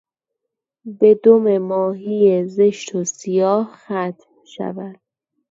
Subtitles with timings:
[0.85, 4.99] به دم ماهی زشت و سیاه ختم شود